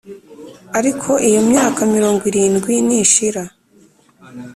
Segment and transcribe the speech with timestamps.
[0.79, 3.43] Ariko, iyo myaka mirongo irindwi nishira,